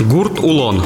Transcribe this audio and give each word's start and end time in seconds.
Гурт 0.00 0.38
Улон. 0.40 0.82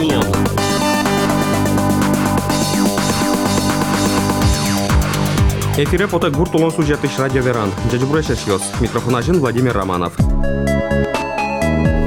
Эфире 5.76 6.06
пота 6.06 6.30
Гурт 6.30 6.54
Улон 6.54 6.70
сюжетыш 6.70 7.18
радио 7.18 7.42
Веран. 7.42 7.72
Дядя 7.90 8.06
Брешеш 8.06 8.38
Микрофон 8.80 9.16
один 9.16 9.40
Владимир 9.40 9.74
Романов. 9.74 10.12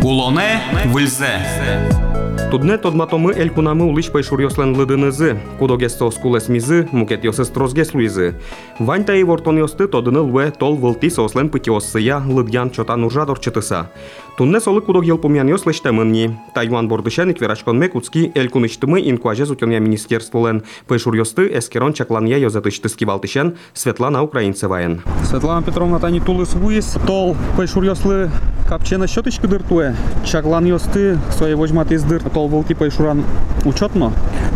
Улоне 0.02 0.62
вильзе. 0.86 2.13
Тудне 2.54 2.78
тодматомы 2.78 3.34
эль 3.34 3.50
кунамы 3.50 3.86
улыш 3.86 4.12
пайшур 4.12 4.40
йослен 4.40 4.78
лыдынызы, 4.78 5.40
кудогесто 5.58 6.12
скулес 6.12 6.50
мизы, 6.50 6.88
мукет 6.92 7.24
йосес 7.24 7.50
трозгес 7.50 7.96
луизы. 7.96 8.36
Ваньта 8.78 9.16
и 9.16 9.24
вортон 9.24 9.58
йосты 9.58 9.88
тодыны 9.88 10.20
луэ 10.20 10.52
тол 10.52 10.76
вылти 10.76 11.10
сослен 11.10 11.50
пытиоссыя 11.50 12.22
лыдьян 12.24 12.70
чотан 12.70 13.06
уржадор 13.06 13.40
чытыса. 13.40 13.90
Тунне 14.38 14.60
солы 14.60 14.82
кудог 14.82 15.04
ел 15.04 15.18
помян 15.18 15.48
йослештемынни. 15.48 16.38
Тайван 16.54 16.88
бордышаник 16.88 17.42
верашконме 17.42 17.90
куцки 17.90 18.32
эль 18.36 18.50
куныштымы 18.50 19.02
инкуаже 19.10 19.48
зутёнья 19.48 19.80
министерстволен. 19.80 20.62
Пайшур 20.88 21.16
йосты 21.16 21.58
эскерон 21.58 21.94
чакланья 21.94 22.38
йозатыштыски 22.38 23.04
валтышен 23.04 23.58
Светлана 23.74 24.22
Украинцеваен. 24.22 25.02
Светлана 25.24 25.64
Петровна 25.64 26.00
тани 26.00 26.20
тулыс 26.20 26.54
вуйс, 26.54 26.98
тол 27.08 27.36
пайшур 27.58 27.84
йослы 27.84 28.30
капчена 28.70 29.08
щеточка 29.08 29.48
дыртуе. 29.48 29.96
Чаклан 30.26 30.66
йосты 30.66 31.18
своей 31.32 31.56
возьмат 31.56 31.92
из 31.92 32.04
дыр, 32.04 32.24
тол 32.30 32.43
волти 32.48 32.74
пайшуран 32.74 33.24
учетно. 33.66 34.12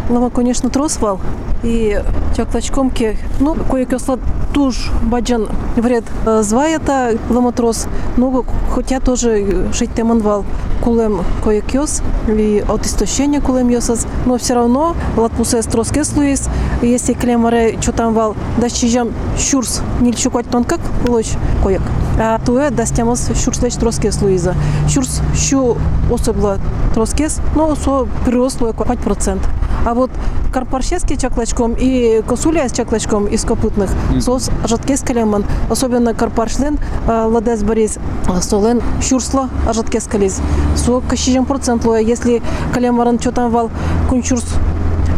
Лама, 0.10 0.30
конечно, 0.30 0.70
тросвал. 0.70 1.20
И 1.64 2.00
чаклачкомки, 2.36 3.18
ну, 3.40 3.56
кое-косла 3.56 4.20
туж 4.54 4.92
баджан 5.04 5.48
вред 5.76 6.04
э, 6.26 6.42
зваята 6.44 7.14
ламатрос, 7.30 7.88
ну, 8.16 8.46
хотя 8.74 9.00
тоже 9.00 9.68
жить 9.74 9.90
теманвал 9.96 10.46
кулем 10.84 11.22
кое-кёс 11.44 12.04
и 12.28 12.64
от 12.68 12.86
истощения 12.86 13.42
кулем 13.42 13.70
йосас, 13.70 14.06
но 14.26 14.38
все 14.38 14.54
равно 14.54 14.96
латпусе 15.16 15.62
строске 15.64 16.04
слуис, 16.04 16.48
если 16.82 17.14
клемаре 17.14 17.78
что 17.82 17.92
там 17.92 18.14
вал, 18.14 18.36
да 18.58 18.70
чижам 18.70 19.10
щурс, 19.38 19.82
не 20.00 20.14
чукать 20.14 20.48
тонкак, 20.50 20.80
лочь 21.08 21.34
коек. 21.64 21.82
А 22.20 22.40
туе 22.40 22.70
дастямас 22.72 23.30
щурс 23.36 23.62
лечь 23.62 23.76
троске 23.76 24.12
слуиза. 24.12 24.56
Щурс 24.90 25.22
щу 25.36 25.78
особла 26.12 26.58
троскес, 26.94 27.40
но 27.56 27.76
со 27.76 28.08
приросло 28.26 28.70
5%. 28.70 29.40
А 29.86 29.94
вот 29.94 30.10
карпарщеский 30.52 31.18
чаклачком 31.18 31.76
и 31.78 32.22
косуля 32.28 32.68
с 32.68 32.72
чаклачком 32.72 33.26
из 33.26 33.44
копытных 33.46 33.92
сос 34.20 34.50
ажаткес 34.64 35.02
калеман. 35.02 35.46
Особенно 35.70 36.14
карпаршлен 36.14 36.80
ладес 37.08 37.64
борис 37.64 38.00
солен 38.42 38.82
щурсло 39.02 39.50
ажаткес 39.68 40.08
кализ. 40.08 40.42
Со 40.76 41.00
кащижем 41.02 41.46
процент 41.46 41.86
лоя. 41.86 42.02
Если 42.02 42.42
калемаран 42.74 43.18
там 43.20 43.52
вал 43.52 43.70
кунчурс 44.10 44.46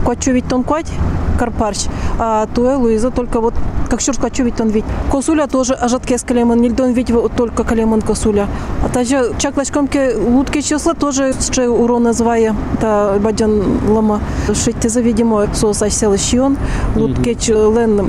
кочу 0.05 0.31
ведь 0.31 0.47
тон 0.47 0.63
квать 0.63 0.91
карпарч, 1.39 1.87
а 2.19 2.47
туэ 2.53 2.75
Луиза 2.75 3.11
только 3.11 3.39
вот 3.39 3.53
как 3.89 4.01
щурс 4.01 4.17
кочу 4.17 4.43
ведь 4.43 4.55
тон 4.55 4.69
ведь. 4.69 4.83
Косуля 5.11 5.47
тоже 5.47 5.73
ажаткес 5.73 6.23
калеман, 6.23 6.59
нильдон 6.59 6.91
ведь 6.91 7.11
только 7.35 7.63
калеман 7.63 8.01
косуля. 8.01 8.47
А 8.83 8.89
также 8.89 9.31
чаклачкомке 9.37 10.15
лутки 10.15 10.61
числа 10.61 10.93
тоже 10.93 11.33
ще 11.51 11.67
урона 11.67 12.13
зває 12.13 12.55
та 12.79 13.13
бадян 13.23 13.63
лама 13.89 14.19
шитте 14.53 14.89
завідімо 14.89 15.43
соса 15.53 15.89
селищіон 15.89 16.57
лутки 16.95 17.37
лен 17.53 18.01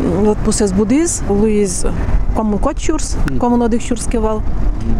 пусес 0.44 0.72
будиз 0.72 1.22
Луїз 1.28 1.86
кому 2.36 2.58
кот 2.58 2.78
чурс, 2.78 3.16
кому 3.38 3.56
надих 3.56 3.84
чурс 3.84 4.06
кивал. 4.06 4.40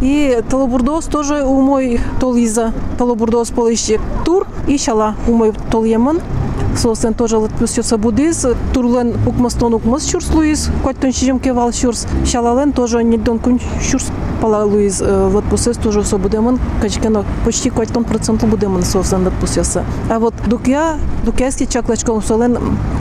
І 0.03 0.37
талобурдос 0.49 1.07
тоже 1.07 1.43
у 1.43 1.61
мой 1.61 2.01
толіза, 2.19 2.73
талобурдос 2.97 3.51
полищі 3.51 4.01
тур 4.25 4.47
і 4.67 4.79
шала 4.79 5.15
у 5.29 5.33
мой 5.33 5.53
толємон. 5.71 6.19
Сосен 6.77 7.15
тоже 7.15 7.37
латпусюса 7.37 7.99
будиз, 7.99 8.47
турлен 8.73 9.15
укмастон 9.27 9.75
укмас 9.75 10.07
чурс 10.07 10.31
Луїз, 10.31 10.71
котон 10.83 11.13
чижем 11.13 11.39
кивал 11.39 11.73
чурс, 11.73 12.07
шалален 12.25 12.73
тоже 12.73 13.05
не 13.05 13.19
дон 13.19 13.39
кун 13.39 13.61
чурс 13.91 14.07
пала 14.41 14.65
Луїз 14.65 15.03
латпусес 15.03 15.77
тоже 15.77 16.01
все 16.01 16.17
будемон, 16.17 16.59
качкено 16.81 17.25
почти 17.45 17.71
котон 17.71 18.05
процент 18.05 18.45
будемон 18.45 18.83
сосен 18.83 19.25
латпусюса. 19.25 19.85
А 20.09 20.19
вот 20.19 20.35
дукя, 20.47 20.97
дукяски 21.25 21.67
чаклачком 21.67 22.23
солен 22.23 22.59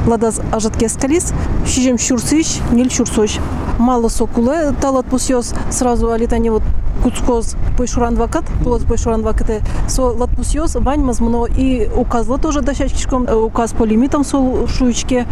ладаз 0.08 0.42
ажаткес 0.52 0.98
калис, 1.00 1.34
чижем 1.66 1.98
чурсиш, 1.98 2.60
ниль 2.72 2.90
чурсош. 2.90 3.40
Мало 3.78 4.10
сокуле 4.10 4.74
талат 4.82 5.06
пусьос 5.06 5.54
сразу 5.70 6.12
алитани 6.12 6.50
вот 6.50 6.64
куцкоз 7.04 7.56
пойшуран 7.78 8.16
вакат, 8.16 8.46
плоз 8.64 8.84
пойшуран 8.84 9.22
вакате, 9.22 9.62
со 9.88 10.04
латпусьос 10.04 10.76
вань 10.76 11.02
мазмно 11.02 11.46
и 11.46 11.90
указла 11.96 12.38
тоже 12.38 12.62
дощачком, 12.62 13.28
указ 13.28 13.74
по 13.74 13.84
лимитам 13.84 14.24
сол 14.24 14.68
шуечке, 14.68 15.28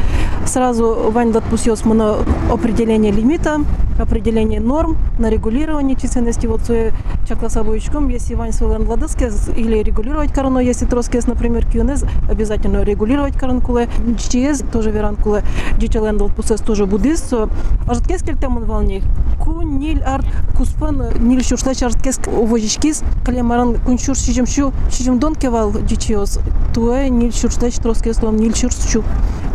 сразу 0.45 1.11
вань 1.11 1.31
латпусьос 1.31 1.85
мно 1.85 2.17
определение 2.51 3.11
лимита, 3.11 3.59
определение 3.99 4.59
норм 4.59 4.97
на 5.19 5.29
регулирование 5.29 5.95
численности 5.95 6.45
вот 6.47 6.61
своей 6.61 6.91
чакласовочком, 7.27 8.09
если 8.09 8.35
вань 8.35 8.53
солен 8.53 8.87
ладаски 8.87 9.29
или 9.55 9.77
регулировать 9.79 10.31
корону, 10.31 10.59
если 10.59 10.85
троскес, 10.85 11.27
например, 11.27 11.65
кюнез, 11.65 12.03
обязательно 12.29 12.83
регулировать 12.83 13.37
коронкуле, 13.37 13.89
чиез 14.17 14.63
тоже 14.71 14.91
веранкуле, 14.91 15.43
дичален 15.77 16.21
латпусес 16.21 16.61
тоже 16.61 16.85
буддист, 16.85 17.33
а 17.33 17.93
житкес 17.93 18.21
кельтемон 18.23 18.65
волней, 18.65 19.03
ку 19.39 19.61
ниль 19.61 20.01
арт 20.03 20.25
куспан 20.57 21.03
ниль 21.19 21.43
шуршла 21.43 21.73
чарткес 21.73 22.19
увозичкис, 22.27 23.03
калемаран 23.25 23.77
кунчур 23.79 24.15
шижем 24.15 24.45
шу, 24.45 24.73
шижем 24.91 25.19
дон 25.19 25.35
кевал 25.35 25.71
дичиоз, 25.71 26.39
туэ 26.73 27.09
ниль 27.09 27.33
шуршла 27.33 27.69
троскес 27.69 28.21
лом 28.21 28.37
ниль 28.37 28.55
шуршу. 28.55 29.03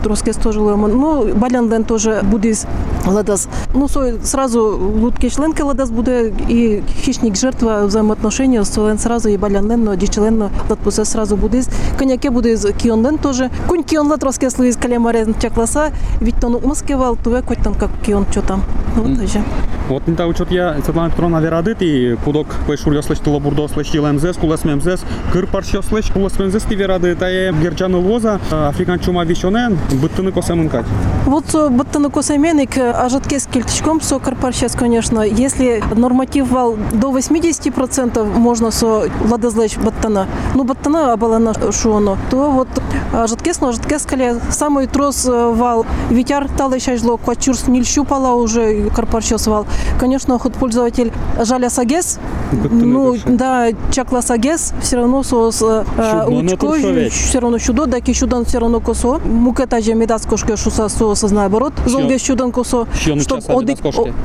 Троскес 0.03 0.37
тоже 0.37 0.61
ломан. 0.61 0.99
Ну, 0.99 1.35
балянден 1.35 1.85
тоже 1.85 2.23
буддист 2.25 2.67
ладас. 3.07 3.49
Ну, 3.75 3.89
сой 3.89 4.21
сразу 4.23 4.79
лутки 4.79 5.29
членки 5.29 5.63
ладас 5.63 5.91
буде 5.91 6.33
и 6.49 6.83
хищник 7.03 7.37
жертва 7.37 7.85
взаимоотношения 7.87 8.65
солен 8.65 8.99
сразу 8.99 9.29
и 9.29 9.37
балянден, 9.37 9.85
но 9.85 9.95
дичелен 9.95 10.51
латпусе 10.69 11.05
сразу 11.05 11.37
буддист. 11.37 11.71
Коняке 11.99 12.31
буде 12.31 12.57
кионден 12.73 13.19
тоже. 13.19 13.51
Кунь 13.69 13.83
кион 13.83 14.09
лат 14.09 14.21
троскес 14.21 14.59
луиз 14.59 14.77
калемарен 14.77 15.35
чакласа, 15.41 15.93
ведь 16.21 16.41
тон 16.41 16.55
умаскевал, 16.55 17.17
туэ 17.17 17.43
коть 17.43 17.63
там 17.63 17.75
как 17.75 17.91
кион 18.05 18.27
что 18.31 18.43
там. 18.43 18.63
Вот 18.97 19.15
даже. 19.17 19.43
Вот 19.89 20.07
не 20.07 20.15
учет 20.25 20.51
я 20.51 20.77
Светлана 20.85 21.11
Петровна 21.11 21.41
верадит 21.41 21.83
и 21.83 22.17
кудок 22.25 22.47
пайшур 22.67 22.93
йослеш 22.93 23.19
талабурдо 23.19 23.69
слеш 23.69 23.93
МЗС, 23.93 24.37
кулас 24.37 24.65
МЗС, 24.65 25.05
кыр 25.33 25.47
парш 25.47 25.75
йослеш, 25.75 26.11
кулас 26.11 26.39
МЗС 26.39 26.65
ти 26.65 26.77
верадит, 26.77 27.23
а 27.23 27.29
е 27.29 27.53
герчаны 27.53 27.99
лоза, 27.99 28.41
африкан 28.51 28.99
чума 29.01 29.25
вишонен, 29.25 29.79
быттыны 30.01 30.33
косамынкать. 30.33 30.87
Вот 31.27 31.47
со 31.47 31.69
баттаны 31.69 32.11
косаменик, 32.11 32.77
ажаткес 32.93 33.47
кельтичком, 33.47 34.01
со 34.01 34.19
карпарщес, 34.19 34.75
конечно, 34.75 35.21
если 35.21 35.83
норматив 35.95 36.51
вал 36.51 36.77
до 36.93 37.11
80% 37.17 38.25
можно 38.25 38.71
со 38.71 39.05
ладазлечь 39.29 39.77
баттана, 39.79 40.27
ну 40.55 40.65
баттана 40.65 41.13
абалана 41.13 41.55
шуоно, 41.73 42.19
то 42.31 42.51
вот 42.51 42.69
ажаткес, 43.13 43.61
но 43.61 43.69
ажаткес 43.69 44.05
кале 44.05 44.37
самый 44.51 44.87
трос 44.87 45.25
вал, 45.27 45.87
витяр 46.11 46.49
талы 46.49 46.81
шажло, 46.81 47.17
квачурс 47.17 47.69
нильщу 47.69 48.05
пала 48.05 48.35
уже 48.35 48.91
карпарщес 48.91 49.47
вал. 49.47 49.67
Конечно, 49.99 50.39
ход 50.39 50.55
пользователь 50.55 51.13
жаля 51.41 51.71
сагес, 51.71 52.19
ну 52.53 53.17
да, 53.27 53.69
чакла 53.91 54.23
сагес, 54.23 54.73
все 54.83 54.97
равно 54.97 55.23
со 55.23 55.51
с 55.51 55.85
учкой, 56.29 57.09
все 57.11 57.39
равно 57.41 57.59
чудо, 57.59 57.87
да 57.87 58.01
ки 58.01 58.13
чудан 58.13 58.45
все 58.45 58.59
равно 58.59 58.81
косо, 58.81 59.19
мукета 59.19 59.81
же 59.81 59.95
медас 59.95 60.27
кошке 60.27 60.57
шуса 60.57 60.89
со 60.89 61.15
со 61.15 61.35
наоборот, 61.35 61.73
золге 61.87 62.19
чудан 62.19 62.53
косо, 62.53 62.82
чтоб 63.21 63.41
одик 63.49 63.79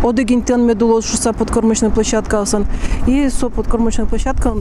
одигинтен 0.04 0.66
медуло 0.66 1.02
шуса 1.02 1.34
подкормочная 1.34 1.90
площадка 1.90 2.42
осан, 2.42 2.66
и 3.08 3.30
со 3.30 3.50
подкормочная 3.50 4.06
площадка, 4.06 4.54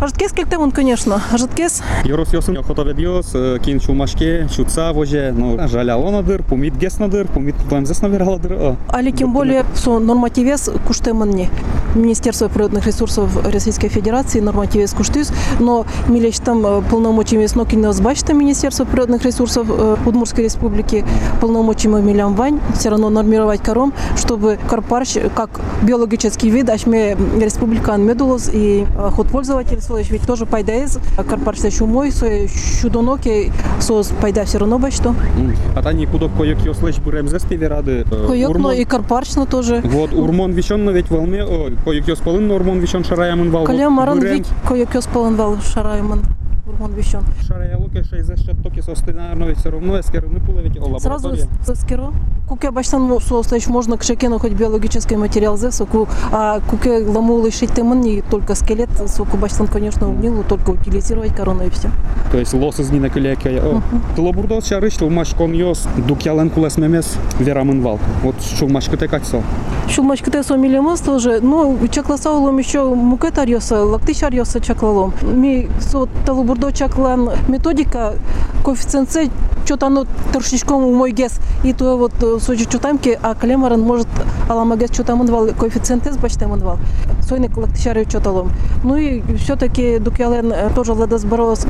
ажаткес 0.00 0.32
кельте 0.32 0.58
он, 0.58 0.70
конечно, 0.70 1.22
ажаткес. 1.32 1.82
Йорос 2.04 2.32
йосын 2.32 2.58
охота 2.58 2.82
ведьос, 2.82 3.34
кин 3.64 3.80
чумашке, 3.80 4.48
чуца 4.54 4.92
воже, 4.92 5.32
ну 5.36 5.58
жаля 5.68 5.96
онадыр, 5.96 6.42
пумит 6.42 6.76
гес 6.76 6.98
надыр, 6.98 7.26
пумит 7.26 7.54
МЗС 7.70 8.02
навераладыр. 8.02 8.76
Али 8.88 9.12
тем 9.12 9.32
более 9.32 9.64
со 9.74 9.98
нормативес 9.98 10.70
куштеманни. 10.86 11.50
Министерство 11.94 12.48
природных 12.48 12.86
ресурсов 12.86 13.36
Российской 13.46 13.88
Федерации 13.88 14.40
нормативес 14.40 14.92
куштыс, 14.94 15.32
но 15.60 15.84
милещ 16.08 16.38
там 16.38 16.82
полномочиями 16.84 17.46
с 17.46 17.54
Нокинос 17.54 18.00
бачта 18.00 18.32
Министерство 18.32 18.84
природных 18.84 19.24
ресурсов 19.24 19.66
Удмурской 20.06 20.44
Республики 20.44 21.04
полномочиями 21.40 22.00
милям 22.00 22.34
вань 22.34 22.60
все 22.74 22.88
равно 22.88 23.10
нормировать 23.32 23.62
кором, 23.62 23.94
чтобы 24.16 24.58
карпарщ 24.68 25.16
как 25.34 25.60
биологический 25.82 26.50
вид, 26.50 26.68
ашме 26.68 27.16
республикан 27.40 28.04
медулос 28.04 28.50
и 28.52 28.86
ход 29.12 29.28
пользователь 29.28 29.80
свой 29.80 30.02
ведь 30.02 30.26
тоже 30.26 30.44
пайдаез, 30.44 30.98
карпарщ 31.16 31.60
шумой, 31.74 32.12
свой 32.12 32.50
чудоноки 32.80 33.50
сос 33.80 34.12
пайда 34.20 34.44
все 34.44 34.58
равно 34.58 34.78
бачто. 34.78 35.14
А 35.74 35.82
тани 35.82 36.06
кудок 36.06 36.32
коек 36.36 36.58
йослеш 36.60 36.98
БРМЗС 36.98 37.44
ти 37.48 37.56
верады. 37.56 38.04
Коек, 38.26 38.56
но 38.58 38.72
и 38.72 38.84
карпарщно 38.84 39.46
тоже. 39.46 39.80
Вот 39.84 40.12
урмон 40.12 40.52
вишон 40.52 40.90
ведь 40.90 41.08
волме, 41.08 41.44
коек 41.84 42.08
йос 42.08 42.18
полын 42.18 42.50
урмон 42.50 42.80
вишон 42.80 43.04
шараямын 43.04 43.50
вал. 43.50 43.64
Каля 43.64 43.88
маран 43.88 44.20
вик 44.20 44.44
коек 44.68 44.94
йос 44.94 45.06
полын 45.06 45.36
вал 45.36 45.56
шарайман. 45.60 46.22
Урман 46.64 46.92
вещен. 46.94 47.22
Шарая 47.46 47.76
луки, 47.76 48.04
ще 48.04 48.16
й 48.16 48.22
за 48.22 48.36
ще 48.36 48.54
токи 48.54 48.82
сости, 48.82 49.10
наверное, 49.10 49.54
все 49.54 49.70
равно, 49.70 49.98
эскер 49.98 50.28
не 50.28 50.38
пулевить, 50.38 50.78
о 50.78 51.00
Сразу 51.00 51.34
с 51.36 51.74
скиро. 51.74 52.12
Куке 52.48 52.70
баштан 52.70 53.20
сослач 53.20 53.66
можно 53.66 53.96
к 53.96 54.04
шекену 54.04 54.38
хоть 54.38 54.52
биологический 54.52 55.16
материал 55.16 55.56
зе 55.56 55.72
соку, 55.72 56.06
а 56.30 56.60
куке 56.70 56.98
ламу 56.98 57.44
лишить 57.44 57.72
теман 57.72 58.00
не 58.00 58.22
только 58.22 58.54
скелет, 58.54 58.90
соку 59.08 59.36
баштан, 59.38 59.66
конечно, 59.66 60.08
умнилу 60.08 60.44
только 60.44 60.70
утилизировать 60.70 61.34
корону 61.34 61.64
и 61.64 61.70
все. 61.70 61.88
То 62.30 62.38
есть 62.38 62.54
лос 62.54 62.78
из 62.78 62.90
нина 62.90 63.10
кляки. 63.10 63.60
Тлобурдос 64.14 64.66
шарыш, 64.66 64.96
тулмаш 64.96 65.34
кон 65.34 65.52
йос, 65.52 65.88
дук 66.06 66.22
ялен 66.22 66.50
кулес 66.50 66.78
мемес, 66.78 67.16
верамын 67.40 67.82
вал. 67.82 67.98
Вот 68.22 68.40
что 68.40 68.68
машка 68.68 68.96
те 68.96 69.08
катсо. 69.08 69.42
Шулмачка 69.88 70.30
те 70.30 70.42
со 70.42 70.56
милимас 70.56 71.00
тоже, 71.00 71.40
ну, 71.42 71.76
чакласаулом 71.88 72.58
еще 72.58 72.94
мукет 72.94 73.38
арьоса, 73.38 73.84
лактыш 73.84 74.22
арьоса 74.22 74.60
чаклалом. 74.60 75.12
Ми 75.22 75.68
со 75.80 76.06
талубурдо 76.24 76.51
чаклан 76.72 77.30
методика, 77.48 78.14
коэффициент 78.64 79.10
что-то 79.64 80.06
торшичком 80.32 80.84
у 80.84 80.94
мой 80.94 81.12
гес, 81.12 81.38
и 81.64 81.72
то 81.72 81.96
вот 81.96 82.12
сочи 82.42 82.64
чутамки, 82.64 83.18
а 83.22 83.34
клемаран 83.34 83.80
может 83.80 84.08
аламагес 84.48 84.90
что-то 84.92 85.16
мунвал, 85.16 85.48
коэффициент 85.58 86.06
С 86.06 86.16
бачте 86.16 86.46
мунвал. 86.46 86.78
Сойник 87.28 87.56
лактышари 87.56 88.04
что-то 88.08 88.46
Ну 88.82 88.96
и 88.96 89.22
все-таки 89.36 89.98
дукялен 89.98 90.52
э, 90.52 90.70
тоже 90.74 90.92
ладас 90.92 91.24
боролась, 91.24 91.64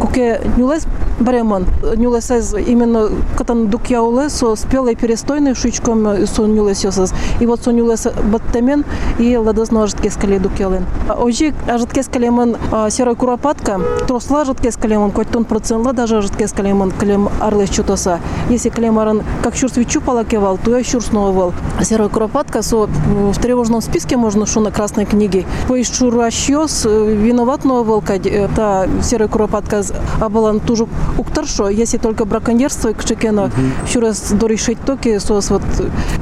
куке 0.00 0.40
нюлес 0.56 0.86
бремон, 1.18 1.66
нюлес 1.96 2.30
из 2.30 2.54
именно 2.54 3.08
катан 3.36 3.68
дукяуле 3.68 4.28
со 4.28 4.56
спелой 4.56 4.94
перестойной 4.96 5.54
шучком 5.54 6.06
э, 6.06 6.26
со 6.26 6.46
нюлес 6.46 6.84
йосас. 6.84 7.14
И 7.40 7.46
вот 7.46 7.62
со 7.62 7.72
нюлес 7.72 8.06
баттемен 8.24 8.84
и 9.18 9.36
ладас 9.36 9.70
ножитке 9.70 10.10
скале 10.10 10.38
дукялен. 10.38 10.84
Ожи 11.08 11.54
ажитке 11.66 12.02
скалемон 12.02 12.56
серой 12.90 13.16
куропатка, 13.16 13.80
тросла 14.06 14.42
ажитке 14.42 14.70
скалемон, 14.70 15.12
хоть 15.12 15.28
тон 15.30 15.44
процентла 15.44 15.92
даже 15.92 16.22
скалемон, 16.46 16.92
клем 16.92 17.28
арлес 17.40 17.70
чутоса. 17.70 18.20
Если 18.48 18.68
клемаран 18.68 19.22
как 19.42 19.54
щур 19.54 19.70
свечу 19.70 20.00
полакевал, 20.00 20.58
то 20.58 20.76
я 20.76 20.84
щур 20.84 21.02
сновывал. 21.02 21.52
Серая 21.82 22.08
куропатка 22.10 22.62
со 22.62 22.86
в 22.86 23.38
тревожном 23.40 23.80
списке 23.80 24.16
можно 24.16 24.46
шу 24.46 24.60
на 24.60 24.70
красной 24.70 25.06
книге. 25.06 25.44
Поищу 25.68 26.10
расчес, 26.10 26.84
виноват 26.84 27.64
новелка, 27.64 28.18
та 28.54 28.86
серая 29.02 29.28
куропатка 29.28 29.82
абалан 30.20 30.60
тужу 30.60 30.88
уктаршо, 31.18 31.68
если 31.68 31.98
только 31.98 32.24
браконьерство 32.24 32.92
к 32.92 33.04
чекено, 33.04 33.50
еще 33.86 34.00
раз 34.00 34.32
дорешить 34.32 34.78
токи, 34.84 35.18
сос 35.18 35.50
вот 35.50 35.62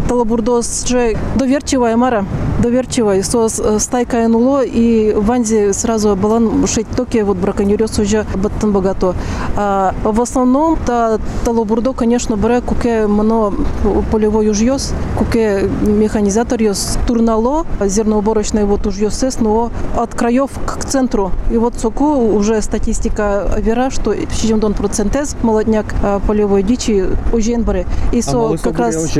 талабурдос 0.08 0.84
же 0.86 1.16
доверчивая 1.36 1.96
мара, 1.96 2.24
доверчивая, 2.62 3.22
сос 3.22 3.60
э, 3.60 3.78
стайка 3.78 4.26
нуло 4.28 4.64
и 4.64 5.12
ванзи 5.14 5.72
сразу 5.72 6.16
балан 6.16 6.66
шить 6.66 6.86
токи, 6.96 7.18
вот 7.22 7.36
браконьерство 7.36 8.02
уже 8.02 8.26
баттан 8.34 8.72
богато. 8.72 9.14
А 9.56 9.94
в 10.02 10.20
основном 10.20 10.76
та 10.86 11.18
талабурдо, 11.44 11.92
конечно, 11.92 12.34
бере 12.36 12.60
куке 12.60 13.06
мано 13.06 13.52
полевой 14.10 14.48
ужьёс, 14.50 14.92
куке 15.16 15.68
механизатор 15.80 16.60
ёс 16.62 16.98
турнало, 17.06 17.64
зерноуборочный 17.80 18.64
вот 18.64 18.86
ужьёс 18.86 19.14
сес, 19.14 19.40
но 19.40 19.70
от 19.96 20.14
краев 20.14 20.50
к 20.66 20.84
центру. 20.84 21.32
И 21.50 21.56
вот 21.56 21.74
соку 21.74 22.16
уже 22.34 22.60
статистика 22.62 23.48
вера, 23.58 23.90
что 23.90 24.14
71 24.14 24.74
процентез 24.74 25.36
молодняк 25.42 25.86
а, 26.02 26.20
полевой 26.20 26.62
дичи 26.62 27.06
ужен 27.32 27.62
бере. 27.62 27.86
И 28.12 28.22
со 28.22 28.56
как 28.62 28.78
раз 28.78 29.18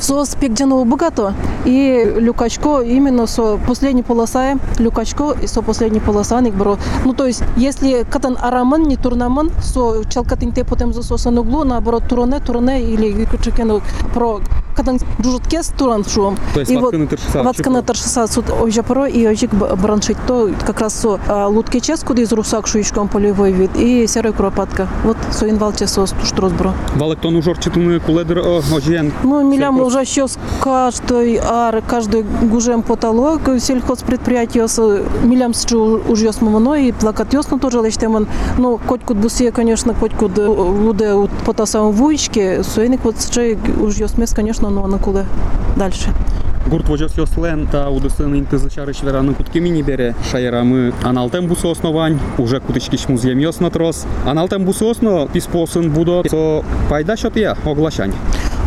со 0.00 0.24
спекджаного 0.24 0.84
богато 0.84 1.34
и 1.64 2.12
люкачко 2.16 2.80
именно 2.80 3.26
со 3.26 3.56
последней 3.56 4.02
полоса 4.02 4.58
люкачко 4.78 5.34
и 5.42 5.46
со 5.46 5.62
последней 5.62 6.00
полоса 6.00 6.40
бро. 6.40 6.78
Ну 7.04 7.12
то 7.12 7.26
есть 7.26 7.42
если 7.56 8.04
катан 8.04 8.36
араман 8.40 8.82
не 8.82 8.96
турнаман 8.96 9.50
со 9.62 10.04
чалкатин 10.04 10.52
те 10.52 10.64
потом 10.64 10.92
за 10.92 11.02
сосан 11.02 11.38
углу 11.38 11.64
наоборот 11.64 12.04
туроне 12.08 12.38
туроне 12.40 12.82
или 12.82 13.26
чекену 13.42 13.80
про 14.14 14.40
катан 14.78 15.00
джужуткес 15.20 15.72
туран 15.76 16.04
шум. 16.04 16.36
То 16.54 16.60
есть 16.60 16.70
И 16.70 16.76
вот. 16.76 16.94
Ваткана 17.34 17.82
таршыса 17.82 18.26
суд 18.28 18.44
ожа 18.50 18.82
про 18.82 19.08
и 19.08 19.26
ожик 19.26 19.52
браншить 19.52 20.16
то 20.26 20.50
как 20.64 20.80
раз 20.80 20.94
со 20.94 21.18
а, 21.26 21.48
лутке 21.48 21.80
час 21.80 22.04
куда 22.04 22.22
из 22.22 22.32
русак 22.32 22.68
шуишком 22.68 23.08
полевой 23.08 23.50
вид 23.52 23.70
и 23.76 24.06
серая 24.06 24.32
куропатка. 24.32 24.86
Вот 25.04 25.16
со 25.32 25.50
инвалче 25.50 25.88
со 25.88 26.06
штросбро. 26.06 26.74
Валектон 26.94 27.34
ужор 27.36 27.58
читуны 27.58 27.98
куледр 27.98 28.38
ожен. 28.38 29.12
Ну, 29.24 29.42
милям 29.42 29.80
уже 29.80 30.04
сейчас 30.04 30.38
каждый 30.60 31.38
ар, 31.38 31.82
каждый 31.86 32.22
гужем 32.22 32.82
потолок 32.82 33.40
сельхозпредприятие 33.58 34.68
с 34.68 34.78
милям 35.24 35.54
с 35.54 35.66
уже 35.74 36.32
с 36.32 36.40
мамоно 36.40 36.74
и 36.74 36.92
плакат 36.92 37.32
ясно 37.32 37.58
тоже 37.58 37.80
лечтеман. 37.80 38.28
Ну, 38.58 38.78
хоть 38.86 39.02
куд 39.02 39.16
бусе, 39.16 39.50
конечно, 39.50 39.94
хоть 39.94 40.14
куд 40.14 40.38
луде 40.38 41.12
от 41.14 41.30
потасам 41.44 41.90
вуйчки, 41.90 42.62
суйник 42.62 43.04
вот 43.04 43.16
ще 43.20 43.58
уже 43.80 44.08
смес, 44.08 44.32
конечно, 44.32 44.67
но 44.67 44.87
на 44.87 44.97
куле 44.97 45.25
дальше. 45.75 46.13
Гурт 46.67 46.87
вожос 46.87 47.17
йослен 47.17 47.67
та 47.67 47.89
удысын 47.89 48.39
интызы 48.39 48.69
чарыш 48.69 49.03
вераны 49.03 49.33
кутки 49.33 49.59
мини 49.59 49.81
бере. 49.81 50.15
Шайрамы 50.31 50.93
аналтен 51.03 51.47
бусу 51.47 51.69
основань, 51.69 52.19
уже 52.37 52.61
кутычкич 52.61 53.09
музеем 53.09 53.39
йосно 53.39 53.69
трос. 53.69 54.05
Аналтен 54.25 54.63
бусу 54.63 54.89
осно 54.89 55.27
писпосын 55.27 55.91
будо, 55.91 56.23
со 56.29 56.63
пайда 56.89 57.17
шот 57.17 57.35
я 57.35 57.57
оглашань. 57.65 58.13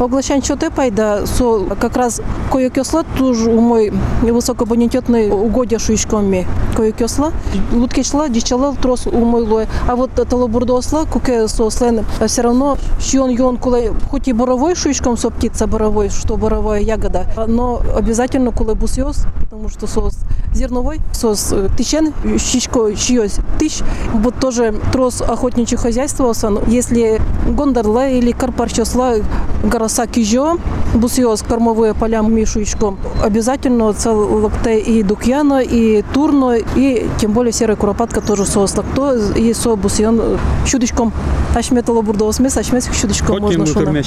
Ты 0.02 0.72
пайда, 0.72 1.28
со 1.28 1.68
как 1.80 1.96
раз 1.96 2.22
кое 2.52 2.72
кесла 2.72 3.04
тоже 3.20 3.52
у 3.52 3.62
мой 3.62 3.94
высокобонитетный 4.24 5.30
угодья 5.30 5.78
шуишкоми. 5.78 6.48
Кое 6.76 6.92
кесла, 6.92 7.32
лутки 7.72 8.02
шла, 8.02 8.28
дичала 8.28 8.76
трос 8.76 9.06
мой 9.06 9.44
лой. 9.44 9.68
А 9.88 9.96
вот 9.96 10.10
талабурдо 10.14 10.76
осла, 10.76 11.06
куке 11.06 11.48
со 11.48 11.70
слен, 11.70 12.04
все 12.26 12.42
равно 12.42 12.80
щион 13.00 13.30
йон 13.30 13.58
куле, 13.58 13.94
хоть 14.10 14.28
и 14.28 14.34
боровой 14.34 14.74
шуишком 14.74 15.18
со 15.18 15.30
птица 15.30 15.68
боровой, 15.68 16.10
что 16.10 16.36
боровая 16.36 16.82
ягода, 16.82 17.28
но 17.48 17.80
обязательно 17.96 18.52
куле 18.52 18.74
бусиос, 18.74 19.28
потому 19.40 19.70
что 19.70 19.86
сос 19.86 20.16
зерновой, 20.54 21.00
сос 21.14 21.52
э, 21.52 21.70
тысячен, 21.78 22.14
щичко 22.38 22.94
чьёсь 22.94 23.36
тысяч, 23.58 23.84
вот 24.14 24.36
тоже 24.36 24.74
трос 24.92 25.22
охотничье 25.22 25.78
хозяйство, 25.78 26.30
осан. 26.30 26.60
если 26.68 27.22
гондарла 27.48 28.10
или 28.10 28.32
карпарчосла, 28.32 29.16
гороса 29.64 30.08
кижо, 30.08 30.58
бусиос 30.94 31.42
кормовые 31.42 31.94
поля 31.94 32.22
мишуичком, 32.22 32.98
обязательно 33.24 33.94
целокте 33.94 34.80
и 34.80 35.04
дукьяно, 35.04 35.62
и 35.62 36.04
турно, 36.14 36.58
и 36.76 37.08
тем 37.20 37.32
более 37.32 37.54
серая 37.54 37.78
куропатка 37.78 38.22
тоже 38.22 38.46
сос 38.46 38.76
лакто, 38.76 39.18
и 39.36 39.54
со 39.54 39.76
бусион 39.76 40.38
щудочком. 40.66 41.14
Ашметало 41.56 42.02
бурдового 42.02 42.32
смес, 42.32 42.58
ашмес 42.58 42.90
щудочком 42.94 43.40
можно 43.40 43.66
шуна. 43.66 44.04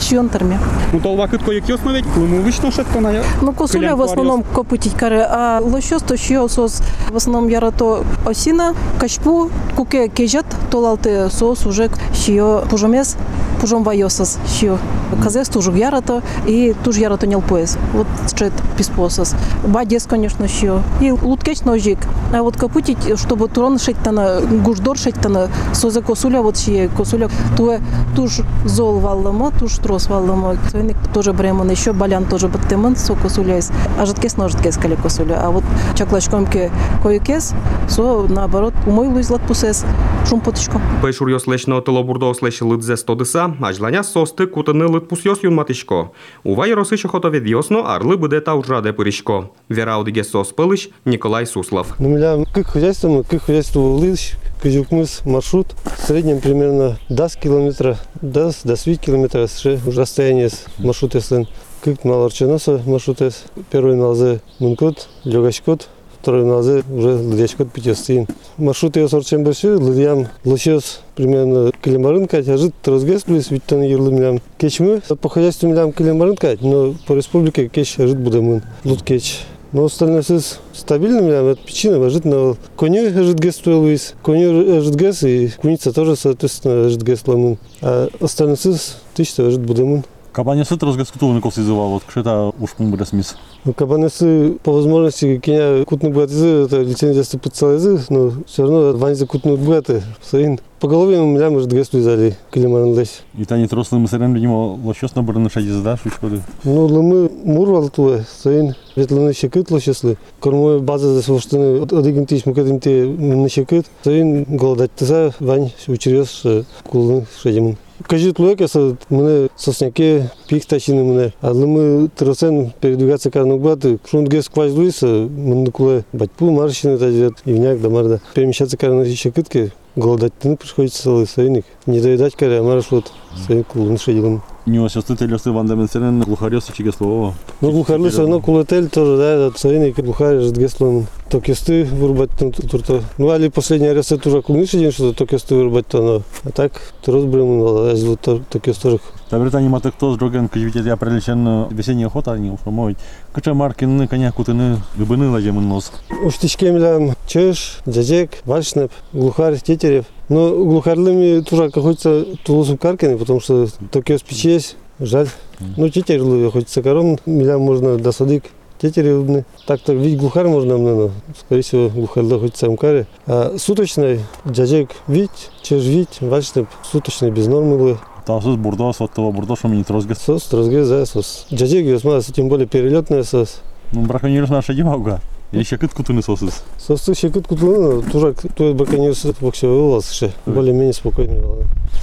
Щион 0.00 0.28
терме. 0.28 0.58
Ну 0.92 1.00
то 1.00 1.14
вакыт 1.14 1.42
кое 1.42 1.60
кёсно 1.60 1.90
ведь, 1.90 2.04
клыму 2.06 2.40
вычно 2.42 2.70
шетко 2.70 3.00
на 3.00 3.12
Ну, 3.42 3.52
косуля 3.52 3.96
в 3.96 4.02
основном 4.02 4.42
копытить 4.42 4.94
каре, 4.94 5.26
а 5.28 5.60
лощос 5.62 5.85
то 6.06 6.16
щио 6.16 6.48
сос 6.48 6.82
в 7.10 7.16
основном 7.16 7.48
ярато 7.48 8.04
осина, 8.24 8.74
кашпу, 8.98 9.50
куке 9.76 10.08
кежат, 10.08 10.46
толалты 10.70 11.30
сос 11.30 11.66
уже 11.66 11.90
щио 12.14 12.64
пужомес, 12.70 13.16
пужом 13.60 13.84
вайосас 13.84 14.38
щио. 14.58 14.78
Казес 15.22 15.48
тоже 15.48 15.70
ярато 15.70 16.22
и 16.46 16.74
туж 16.84 16.98
ярато 16.98 17.26
нел 17.26 17.40
пояс. 17.40 17.78
Вот 17.92 18.06
чет 18.36 18.52
писпосас. 18.76 19.34
Бадес, 19.64 20.06
конечно, 20.06 20.48
щио. 20.48 20.80
И 21.00 21.12
луткеч 21.12 21.60
ножик. 21.60 21.98
А 22.32 22.42
вот 22.42 22.56
копытить, 22.56 23.18
чтобы 23.18 23.48
турон 23.48 23.78
шеттана, 23.78 24.40
гуждор 24.40 24.98
шеттана, 24.98 25.48
созе 25.72 26.02
косуля 26.02 26.42
вот 26.42 26.58
щие 26.58 26.88
косуля, 26.88 27.30
туе 27.56 27.80
туж 28.16 28.40
зол 28.64 28.98
валлама, 28.98 29.52
туж 29.52 29.76
трос 29.76 30.08
валлама. 30.08 30.56
Свойник 30.70 30.96
тоже 31.14 31.32
бремон, 31.32 31.70
еще 31.70 31.92
балян 31.92 32.24
тоже 32.24 32.48
баттемон, 32.48 32.96
со 32.96 33.14
косуляйс. 33.14 33.70
А 33.98 34.06
житкес 34.06 34.36
ножиткес 34.36 34.76
кали 34.76 34.96
косуля. 34.96 35.40
А 35.42 35.50
вот 35.50 35.64
чаклачкомки 35.97 36.71
коюкес, 37.03 37.53
со 37.87 38.27
наоборот, 38.27 38.73
умой 38.85 39.07
луиз 39.07 39.29
латпусес, 39.29 39.85
шум 40.27 40.41
потичком. 40.41 40.81
Пейшур 41.01 41.29
йослешно 41.29 41.81
талабурдо 41.81 42.29
ослеш 42.29 42.61
лидзе 42.61 42.97
стодиса, 42.97 43.53
ажланя 43.61 44.03
сости 44.03 44.45
кутини 44.45 44.83
литпус 44.83 45.25
йос 45.25 45.43
юн 45.43 45.55
матишко. 45.55 46.11
Увай 46.43 46.73
росичо 46.73 47.09
хото 47.09 47.29
відйосно, 47.29 47.79
арли 47.79 48.15
буде 48.15 48.39
та 48.39 48.55
ужраде 48.55 48.93
пирішко. 48.93 49.49
Віра 49.69 49.97
одиге 49.97 50.23
сос 50.23 50.51
пилищ, 50.51 50.89
Ніколай 51.05 51.45
Суслав. 51.45 51.95
Ну, 51.99 52.07
у 52.07 52.11
меня 52.11 52.45
как 52.53 52.67
хозяйство, 52.67 53.09
мы 53.09 53.23
как 53.23 53.41
хозяйство 53.41 53.81
Лыж, 53.81 54.33
Козюкмыс, 54.61 55.21
маршрут. 55.25 55.67
В 55.97 56.05
среднем 56.05 56.39
примерно 56.39 56.97
до 57.09 57.27
километра, 57.29 57.97
до, 58.21 58.51
до 58.63 58.75
5 58.75 58.99
километра 58.99 59.47
с 59.47 59.65
уже 59.65 60.01
расстояние 60.01 60.49
с 60.49 60.65
маршрута 60.77 61.19
сын. 61.19 61.47
Как 61.86 62.04
малорченоса 62.04 62.82
маршрут 62.84 63.20
с. 63.20 63.44
Первый 63.70 63.94
налзы 63.94 64.40
Мункот, 64.58 65.06
Легачкот, 65.22 65.86
второй 66.20 66.44
налзы 66.44 66.82
уже 66.90 67.14
Лыдячкот 67.14 67.70
Пятистин. 67.70 68.26
Маршрут 68.56 68.96
ее 68.96 69.08
сорчен 69.08 69.44
большой, 69.44 69.76
Лыдьям 69.76 70.26
Лысес 70.44 71.02
примерно 71.14 71.70
Килимарынка, 71.84 72.42
тяжит 72.42 72.74
Трозгес 72.82 73.22
плюс 73.22 73.52
Виттан 73.52 73.82
Ерлы 73.82 74.40
Кеч 74.58 74.80
мы 74.80 75.00
по 75.00 75.28
хозяйству 75.28 75.68
милям 75.68 75.92
Килимарынка, 75.92 76.56
но 76.60 76.96
по 77.06 77.12
республике 77.12 77.68
кеч 77.68 77.94
жит 77.98 78.18
Будамын. 78.18 78.64
Лут 78.82 79.04
кеч 79.04 79.42
Но 79.70 79.84
остальное 79.84 80.22
все 80.22 80.40
стабильно, 80.72 81.20
меня 81.20 81.48
от 81.48 81.60
причины 81.60 81.98
ложит 81.98 82.24
на 82.24 82.56
коню 82.76 83.10
жидгес 83.10 83.58
туэлуис, 83.58 84.14
коню 84.24 84.82
жидгес 84.82 85.22
и 85.22 85.52
куница 85.62 85.92
тоже, 85.92 86.16
соответственно, 86.16 86.88
жидгес 86.88 87.28
ламун. 87.28 87.58
А 87.80 88.08
остальное 88.18 88.56
все 88.56 88.74
тысяча 89.14 89.42
ложит 89.42 89.60
будемун. 89.60 90.02
Кабанесы 90.36 90.76
разгескутувников 90.78 91.54
сизывал, 91.54 91.92
вот 91.92 92.02
кшета 92.06 92.52
уж 92.60 92.74
мы 92.76 92.94
бы 92.94 93.06
смис. 93.06 93.36
Ну, 93.64 93.72
кабанесы 93.72 94.58
по 94.62 94.70
возможности 94.70 95.38
киня 95.38 95.82
кутны 95.86 96.10
бгатызы, 96.10 96.64
это 96.64 96.82
лицензия 96.82 97.22
стыпыцалызы, 97.22 98.02
но 98.10 98.32
все 98.46 98.64
равно 98.64 98.92
вань 98.98 99.14
за 99.14 99.26
кутны 99.26 99.56
бгаты. 99.56 100.02
Саин 100.22 100.60
по 100.78 100.88
голове 100.88 101.20
у 101.20 101.24
меня 101.24 101.48
может 101.48 101.72
гес 101.72 101.88
туизали, 101.88 102.36
килимаран 102.52 102.94
лесь. 102.94 103.22
И 103.38 103.46
та 103.46 103.56
не 103.56 103.66
трослым 103.66 104.02
мысарен, 104.02 104.34
видимо, 104.34 104.78
лощос 104.84 105.14
на 105.14 105.22
барны 105.22 105.48
шаги 105.48 105.70
задашь, 105.70 106.00
шкоды. 106.00 106.42
Ну, 106.64 106.84
лымы 106.84 107.30
мурвал 107.42 107.88
туэ, 107.88 108.26
саин 108.42 108.74
ветланы 108.94 109.32
щекыт 109.32 109.70
лощеслы. 109.70 110.18
Кормой 110.40 110.80
база 110.80 111.14
за 111.14 111.22
своштыны 111.22 111.80
одыгин 111.80 112.26
тиш 112.26 112.44
мукадым 112.44 112.78
те 112.80 113.06
на 113.06 113.48
щекыт. 113.48 113.86
Саин 114.04 114.44
голодать 114.44 114.92
тыза, 114.92 115.32
вань 115.40 115.72
учерез 115.86 116.42
кулны 116.84 117.24
шедимын. 117.42 117.78
Кажет 118.02 118.38
луекеса, 118.38 118.96
мене 119.08 119.48
сосняки 119.56 120.24
пих 120.48 120.66
тащины 120.66 121.02
мене. 121.02 121.32
А 121.40 121.52
лымы 121.52 122.08
тросен 122.08 122.72
передвигаться 122.80 123.30
карнук 123.30 123.62
баты. 123.62 123.98
Шунт 124.08 124.28
гес 124.28 124.48
кваж 124.48 124.72
луиса, 124.72 125.06
мене 125.06 125.70
куле 125.70 126.04
батьпу 126.12 126.50
маршины 126.50 126.98
тадет, 126.98 127.34
ивняк 127.44 127.80
да 127.80 127.88
марда. 127.88 128.20
Перемещаться 128.34 128.76
карнук 128.76 129.06
щекытки, 129.06 129.72
голодать 129.96 130.34
тыны 130.34 130.56
приходится 130.56 131.02
целый 131.02 131.26
саиник. 131.26 131.64
Не 131.86 132.00
доедать 132.00 132.34
каря, 132.34 132.60
а 132.60 132.62
марш 132.62 132.86
вот 132.90 133.12
саин 133.46 133.64
кулны 133.64 133.98
шедимын. 133.98 134.42
Не 134.66 134.84
осёсты 134.84 135.14
телёсты 135.16 135.52
ванда 135.52 135.76
серен 135.86 136.20
глухарёсы 136.22 136.72
чиге 136.74 136.90
слово. 136.90 137.34
Ну, 137.60 137.70
глухарлы 137.70 138.10
все 138.10 138.22
равно 138.22 138.40
кулетель 138.40 138.88
тоже, 138.88 139.16
да, 139.16 139.46
этот 139.46 139.58
саиник, 139.58 139.96
глухарь, 139.96 140.40
ждгеслон. 140.40 141.06
Токесты 141.30 141.84
вырубать 141.84 142.30
там 142.36 142.50
турта. 142.50 143.00
Ну, 143.16 143.30
али 143.30 143.48
последний 143.48 143.86
арест 143.86 144.26
уже 144.26 144.42
кулныши 144.42 144.78
день, 144.78 144.90
что 144.90 145.12
токесты 145.12 145.54
вырубать 145.54 145.86
то, 145.86 146.02
но. 146.02 146.22
А 146.42 146.50
так, 146.50 146.72
трос 147.04 147.24
брым, 147.24 147.62
а 147.62 147.92
зло 147.94 148.16
токесторых. 148.16 149.02
Та 149.30 149.38
Британии 149.38 149.68
маты 149.68 149.92
кто 149.92 150.12
с 150.12 150.18
друген, 150.18 150.48
кажите 150.48 150.80
я 150.80 150.96
прилечен 150.96 151.68
весенняя 151.70 152.08
охота, 152.08 152.32
они 152.32 152.50
уфромовить. 152.50 152.98
Кача 153.32 153.54
маркины, 153.54 154.08
коня 154.08 154.32
кутыны, 154.32 154.78
гыбыны 154.96 155.30
ладем 155.30 155.56
нос. 155.68 155.92
Уштичкем 156.24 156.76
лям 156.76 157.14
чеш, 157.26 157.78
дядек, 157.86 158.42
вальшнеп, 158.44 158.90
глухарь, 159.12 159.60
тетерев. 159.60 160.06
Но 160.28 160.50
глухарлыми 160.50 161.40
тоже 161.40 161.70
хочется 161.70 162.24
тулусу 162.44 162.76
каркины, 162.76 163.16
потому 163.16 163.40
что 163.40 163.68
токес 163.90 164.22
печесь, 164.22 164.76
жаль. 164.98 165.28
Ну, 165.76 165.88
тетерь 165.88 166.20
хоть 166.50 166.68
сакарон, 166.68 167.18
милям 167.26 167.60
можно 167.60 167.96
до 167.96 168.12
садик. 168.12 168.44
Тетери 168.78 169.10
удны. 169.10 169.46
Так-то 169.66 169.94
видеть 169.94 170.18
глухарь 170.18 170.48
можно, 170.48 170.76
но, 170.76 171.10
скорее 171.40 171.62
всего, 171.62 171.88
глухарь 171.88 172.26
хоть 172.38 172.56
сам 172.56 172.76
каре. 172.76 173.06
А 173.26 173.56
суточный 173.56 174.20
дядек 174.44 174.90
вить, 175.08 175.50
чеш 175.62 175.82
вить, 175.82 176.20
вальшнеп, 176.20 176.68
суточный 176.82 177.30
без 177.30 177.46
нормы 177.46 177.78
был. 177.78 177.98
Тасус 178.26 178.56
бурдо, 178.56 178.92
соттова 178.92 179.30
бурдо, 179.30 179.56
что 179.56 179.68
мне 179.68 179.78
не. 179.78 180.14
Сос, 180.14 180.52
разге, 180.52 180.84
за 180.84 181.06
сос. 181.06 181.46
Дядек, 181.50 182.02
тем 182.34 182.48
более 182.48 182.66
перелетная 182.66 183.22
сос. 183.22 183.62
Ну, 183.92 184.02
браконьерс 184.02 184.50
наша 184.50 184.74
демауга. 184.74 185.20
Я 185.20 185.35
еще 185.52 185.78
кыт 185.78 185.92
кутыны 185.94 186.22
сосыс. 186.22 186.62
Состы 186.78 187.14
щекут 187.14 187.46
кутлы, 187.46 188.02
турак, 188.02 188.36
то 188.56 188.74
браконьерство 188.74 189.34
вообще 189.40 189.66
вылаз, 189.66 190.10
ще. 190.10 190.32
более-менее 190.44 190.92
спокойно. 190.92 191.34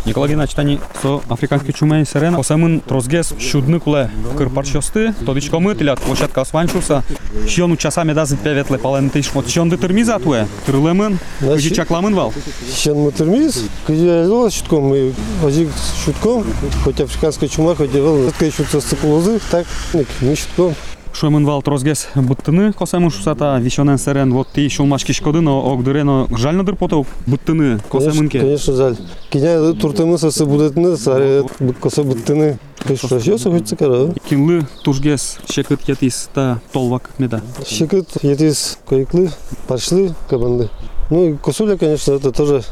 Николай 0.05 0.29
Геннадьевич, 0.29 0.55
тани 0.55 0.79
со 1.01 1.21
африканский 1.29 1.73
чумей 1.73 2.05
сирена, 2.05 2.39
осамын 2.39 2.79
трозгес 2.81 3.33
щудны 3.39 3.79
куле 3.79 4.09
кырпарчосты, 4.38 5.13
тодичко 5.25 5.59
мы 5.59 5.75
тилят 5.75 6.00
площадка 6.01 6.41
осванчуса, 6.41 7.03
щону 7.47 7.77
часами 7.77 8.13
дазы 8.13 8.38
певетле 8.38 8.77
пален 8.77 9.09
тиш, 9.09 9.31
вот 9.33 9.47
щон 9.50 9.69
ты 9.69 9.77
термиза 9.77 10.19
туе, 10.19 10.47
тырлемын, 10.65 11.19
Значит- 11.39 11.55
кыжи 11.55 11.75
чакламын 11.75 12.15
вал. 12.15 12.33
Щен 12.75 12.97
мы 12.97 13.12
термиз, 13.12 13.63
когда 13.85 14.23
я 14.23 14.50
щутком, 14.50 14.93
и 14.95 15.13
возик 15.41 15.69
щутком, 16.05 16.45
хоть 16.83 17.00
африканская 17.00 17.50
чума, 17.50 17.75
хоть 17.75 17.93
и 17.93 18.29
такая 18.31 18.51
щутка 18.51 18.81
с 18.81 18.85
цикулозы, 18.85 19.39
так, 19.51 19.65
не 20.21 20.35
щутком. 20.35 20.75
Шоймын 21.13 21.46
вал 21.46 21.62
трозгес 21.62 22.08
буттыны, 22.15 22.74
косамын 22.74 23.12
шусата 23.12 23.58
вишонен 23.60 23.98
сирен, 23.98 24.34
вот 24.34 24.48
ты 24.51 24.67
шулмашки 24.67 25.12
шкоды, 25.12 25.41
но 25.41 25.72
огдырено 25.72 26.27
жально 26.36 26.63
дыр 26.65 26.75
поток 26.75 27.08
буттыны, 27.27 27.79
косамынке. 27.89 28.39
конечно, 28.39 28.74
жаль. 28.74 28.98
Киня 29.29 29.74
туртымы 29.74 30.17
сосы 30.17 30.46
будут 30.46 30.75
не, 30.75 30.98
саре 30.98 31.43
коса 31.79 32.03
буттыны. 32.03 32.58
Конечно, 32.84 33.20
все 33.20 33.38
хоть 33.38 33.67
цикара. 33.67 34.13
Кинлы 34.27 34.65
тужгес 34.84 35.38
шекыт 35.50 35.88
етис 35.88 36.29
та 36.34 36.60
толвак 36.74 37.12
меда. 37.17 37.41
Щекот, 37.65 38.08
етис, 38.24 38.79
койклы, 38.86 39.29
паршлы, 39.67 40.13
кабанды. 40.29 40.70
Ну 41.13 41.29
и 41.29 41.38
косуля, 41.38 41.77
конечно, 41.77 42.13
это 42.13 42.32
тоже 42.32 42.63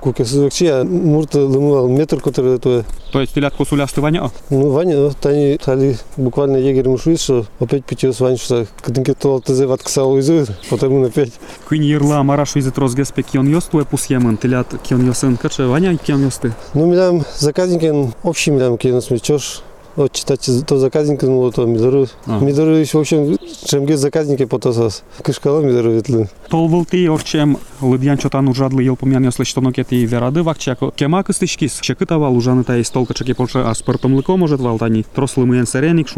кукесывакчи, 0.00 0.66
а 0.66 0.84
мурта 0.84 1.40
лымывал 1.44 1.88
метр, 1.88 2.20
который 2.20 2.54
это 2.54 2.84
То 3.12 3.20
есть 3.20 3.34
тилят 3.34 3.56
косулясты 3.56 4.00
ваня, 4.00 4.30
Ну, 4.50 4.70
Ваня, 4.70 4.96
ну, 4.96 5.10
тани 5.20 5.58
тали 5.58 5.98
буквально 6.16 6.58
егерь 6.58 6.88
мушуит, 6.88 7.20
что 7.20 7.44
опять 7.58 7.84
питье 7.84 8.12
с 8.12 8.20
Ваней, 8.20 8.38
что 8.38 8.68
кадынке 8.82 9.14
то 9.14 9.32
алтызе 9.32 9.66
ватксал 9.66 10.12
уйзы, 10.12 10.46
потому 10.70 11.04
опять. 11.04 11.32
Кын 11.68 11.82
ерла 11.82 12.22
марашу 12.22 12.60
из 12.60 12.70
трозгес 12.70 13.10
пе 13.10 13.22
кион 13.22 13.48
йос 13.48 13.64
туе 13.64 13.84
пусьемын, 13.84 14.36
тилят 14.36 14.68
кион 14.84 15.04
йосын, 15.04 15.36
каче 15.36 15.64
ваня 15.64 15.96
кион 15.96 16.22
йосты. 16.22 16.52
Ну, 16.74 16.86
милям 16.86 17.24
заказники, 17.36 17.92
общий 18.22 18.52
милям 18.52 18.78
кинус 18.78 19.10
мечешь. 19.10 19.62
Вот 19.94 20.12
читать 20.12 20.48
то 20.66 20.78
заказники, 20.78 21.24
ну, 21.24 21.50
то 21.50 21.66
мидору. 21.66 22.06
А. 22.26 22.40
Мидору 22.40 22.72
еще, 22.72 22.98
в 22.98 23.00
общем, 23.02 23.36
чем 23.64 23.86
заказники 23.96 24.46
потосас. 24.46 25.02
Кышкала 25.22 25.60
мидору 25.60 25.92
ветлы. 25.92 26.28
Толвыл 26.48 26.84
ты 26.84 27.10
орчем 27.10 27.58
лыдьян 27.80 28.16
чотан 28.16 28.48
ужадлы 28.48 28.82
ел 28.82 28.96
помян 28.96 29.24
йослы 29.24 29.44
что 29.44 29.60
нокет 29.60 29.92
и 29.92 30.06
верады 30.06 30.42
вакчако. 30.42 30.92
Кема 30.92 31.22
кыстычкис, 31.22 31.80
вал 32.08 32.34
ужаны 32.34 32.64
та 32.64 32.76
есть 32.76 32.92
толка 32.92 33.14
чеки 33.14 33.34
порше 33.34 33.58
аспартом 33.58 34.14
лыко 34.14 34.36
может 34.36 34.60
вал 34.60 34.78
тани. 34.78 35.04
Трослы 35.14 35.46
мыен 35.46 35.66
сереник 35.66 36.08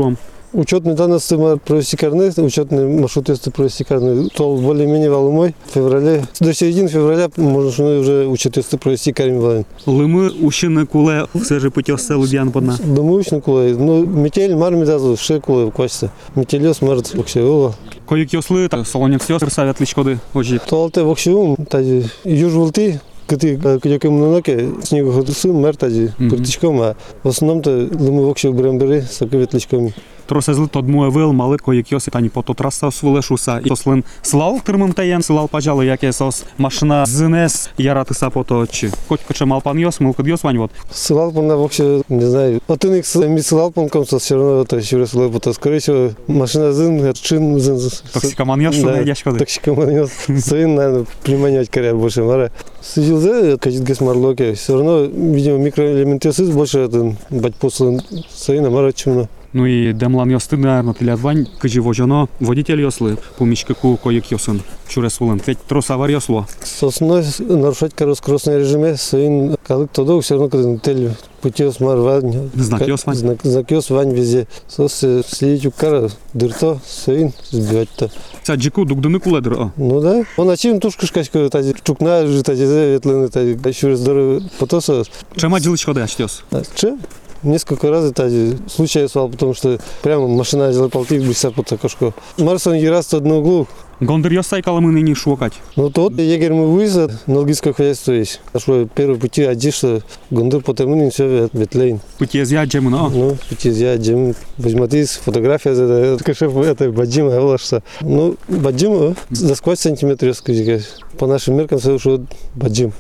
шуом. 0.54 0.62
Учетные 0.62 0.96
данные 0.96 1.20
провести 1.64 1.96
карны, 1.96 2.32
учетный 2.38 2.88
маршрут 2.88 3.30
если 3.30 3.52
провести 3.52 3.84
карны, 3.84 4.30
то 4.30 4.56
более-менее 4.56 5.12
волумой. 5.12 5.54
В 5.68 5.74
феврале, 5.76 6.24
до 6.40 6.54
середины 6.54 6.88
февраля 6.88 7.30
можно 7.38 7.72
что 7.72 8.00
уже 8.00 8.26
учет 8.28 8.58
если 8.58 8.78
провести 8.78 9.14
карми 9.14 9.38
волен. 9.38 9.66
Лымы 9.86 10.32
ушины 10.32 10.88
куле 10.88 11.28
все 11.44 11.60
же 11.60 11.70
путёсце 11.70 12.16
лыдьян 12.16 12.52
подна. 12.52 12.78
Думаю, 12.84 13.24
что 13.24 13.42
кулай. 13.42 13.74
Ну, 13.74 14.06
метель, 14.06 14.56
мар 14.56 14.74
медазу, 14.74 15.16
ше 15.18 15.40
кулай 15.40 15.66
в 15.66 15.72
квасице. 15.72 16.10
Метелёс, 16.36 16.82
март, 16.82 17.14
вообще, 17.14 17.42
ова. 17.44 17.76
Коюк 18.08 18.34
йослы, 18.34 18.68
та 18.70 18.84
солоняк 18.84 19.22
все 19.22 19.38
совет 19.40 19.80
личкоды 19.80 20.20
ожи. 20.34 20.60
Туалте 20.68 21.04
вокшивум, 21.04 21.58
тади 21.58 22.06
юж 22.24 22.54
волти, 22.54 23.00
кыты 23.28 23.58
кыдёкем 23.58 24.20
наноке, 24.20 24.68
снегу 24.82 25.12
ходусы, 25.12 25.54
мэр 25.54 25.76
тади, 25.78 26.12
Мгм. 26.18 26.30
кыртычком, 26.32 26.82
а 26.82 26.96
в 27.22 27.30
основном-то 27.30 27.70
лымы 27.70 28.26
вокшив 28.26 28.56
брембери, 28.56 29.02
саковетличком. 29.02 29.94
Тросезли 30.26 30.68
тодмуе 30.68 31.10
вил, 31.10 31.34
мали 31.34 31.58
коюк 31.58 31.92
йоси 31.92 32.12
тані 32.12 32.30
пото 32.30 32.54
траса 32.54 32.92
свилешуса. 32.92 33.62
І 33.66 33.70
тослин 33.70 34.04
слал 34.22 34.62
тирмим 34.62 34.94
таєн, 34.94 35.22
слал 35.22 35.50
пажали, 35.50 35.86
яке 35.86 36.14
сос 36.14 36.44
машина 36.58 37.06
зинес, 37.06 37.70
яратиса 37.78 38.30
пото 38.30 38.68
чи. 38.72 38.92
Коть 39.08 39.22
коче 39.28 39.46
мал 39.46 39.62
пан 39.62 39.80
йос, 39.80 40.00
мил 40.00 40.14
код 40.14 40.28
йос 40.28 40.44
вань 40.44 40.58
вот. 40.58 40.72
Ссылал 40.94 41.32
бы 41.32 41.42
на 41.42 41.56
вообще, 41.56 42.02
не 42.10 42.26
знаю, 42.26 42.62
вот 42.68 42.86
он 42.86 42.94
их 42.96 43.16
не 43.16 43.42
ссылал 43.42 43.72
по 43.72 43.88
комсу, 43.88 44.18
все 44.18 44.36
равно 44.36 44.62
это 44.62 44.78
еще 44.78 44.98
раз 44.98 45.10
ссылал, 45.10 45.32
потому 45.32 45.54
скорее 45.54 45.80
всего, 45.80 46.12
машина 46.28 46.74
зин, 46.74 47.14
чин 47.14 47.60
зин. 47.60 47.80
Токсикоман 48.14 48.62
йос, 48.62 48.76
що 48.76 48.84
Да. 48.86 48.98
не 48.98 49.04
яшкоди. 49.08 49.40
Токсикоман 49.40 50.08
сын, 50.30 50.76
наверное, 50.76 51.06
приманивать 51.24 51.70
коря 51.70 51.94
больше 51.96 52.24
мара. 52.24 52.52
Сидел 52.84 53.18
за, 53.20 53.58
качет 53.58 53.84
гас 53.84 54.02
марлоке, 54.02 54.54
все 54.54 54.74
равно, 54.74 55.06
видимо, 55.34 55.58
микроэлементы 55.58 56.32
сыз 56.34 56.50
больше, 56.50 56.80
это, 56.80 57.16
бать 57.32 57.56
послан, 57.56 58.02
сына 58.36 58.70
мара 58.70 58.92
чумно. 58.92 59.28
Ну 59.54 59.68
і 59.68 59.94
демлан 59.94 60.32
йости, 60.32 60.58
наверно, 60.58 60.94
тилят 60.94 61.20
вань, 61.20 61.48
кажі 61.60 61.80
вожано, 61.80 62.28
водитель 62.40 62.78
йосли, 62.78 63.18
помічкику 63.38 63.98
коюк 64.04 64.32
йосин. 64.32 64.62
Чурес 64.88 65.20
вулин. 65.20 65.42
Ведь 65.48 65.58
трос 65.58 65.90
авар 65.90 66.12
йосло. 66.12 66.48
Сосной 66.64 67.26
нарушать 67.40 67.94
скоростной 68.16 68.58
режиме, 68.60 68.98
сын, 68.98 69.56
калык 69.68 69.90
тодо, 69.92 70.20
все 70.20 70.34
равно, 70.36 70.50
когда 70.50 70.78
тель 70.78 71.10
путес 71.42 71.80
мар 71.80 71.98
вань. 71.98 72.50
Знак 72.56 72.80
Ка- 72.80 72.86
йос 72.86 73.06
вань. 73.06 73.16
Знак, 73.16 73.38
знак 73.44 73.72
йос 73.72 73.90
вань 73.90 74.14
везде. 74.14 74.48
Сос 74.68 75.04
э, 75.04 75.24
следить 75.28 75.66
у 75.66 75.72
кара, 75.72 76.10
дырто, 76.34 76.80
сын, 76.88 77.34
сбивать-то. 77.52 78.10
Ця 78.44 78.56
джику 78.56 78.86
дугдини 78.86 79.20
куледр. 79.20 79.54
О. 79.54 79.72
Ну 79.78 80.02
да. 80.02 80.24
Он 80.38 80.50
очим 80.50 80.80
тушку 80.80 81.06
шкачку, 81.06 81.50
тади, 81.50 81.74
чукна, 81.84 82.26
жи, 82.28 82.44
тади, 82.44 82.64
ветлины, 82.64 83.30
тади, 83.30 83.70
еще 83.70 83.88
раз 83.88 84.00
здорово 84.00 84.42
потоса. 84.60 85.04
Чема 85.36 85.60
ділич 85.60 85.86
ходи 85.86 86.02
аж 86.02 86.20
йос. 86.20 86.44
А, 86.52 86.62
Че? 86.76 86.98
Несколько 87.45 87.91
раз 87.91 88.11
это 88.11 88.31
случай 88.69 89.07
свал, 89.07 89.29
потому 89.29 89.53
что 89.53 89.79
прямо 90.03 90.27
машина 90.27 90.69
взяла 90.69 90.89
полтик, 90.89 91.23
быстро 91.23 91.51
под 91.51 91.71
окошко. 91.71 92.15
Марсон 92.39 92.79
в 92.79 93.13
одном 93.13 93.39
углу. 93.39 93.69
Гондыр 94.01 94.33
ёс 94.33 94.47
сайкалы 94.47 94.81
мы 94.81 94.91
ныне 94.93 95.15
шукать. 95.15 95.53
Ну 95.77 95.89
тот 95.91 96.19
егерь 96.19 96.53
мы 96.53 96.67
выза, 96.67 97.11
налгийское 97.27 97.73
хозяйство 97.73 98.13
есть. 98.13 98.41
Что 98.57 98.87
первый 98.87 99.19
пути 99.19 99.43
один, 99.43 99.73
что 99.73 100.01
гондыр 100.31 100.63
потому 100.63 101.11
все 101.11 101.49
ветлейн. 101.53 102.01
Путез 102.19 102.51
я 102.51 102.65
джемына. 102.65 103.11
Ну, 103.11 103.37
пути 103.49 103.71
я 103.71 103.97
джем 103.97 104.35
возьматись, 104.57 105.11
фотография 105.11 105.71
это 105.71 106.25
кашев 106.25 106.57
это 106.57 106.91
баджима 106.91 107.37
алашса. 107.37 107.83
Ну, 108.01 108.37
баджима 108.49 109.15
за 109.31 109.55
сквозь 109.55 109.81
сантиметров, 109.81 110.37
скажи, 110.37 110.83
по 111.19 111.27
нашим 111.27 111.57
меркам, 111.57 111.79
что 111.79 112.25
баджим. 112.55 112.93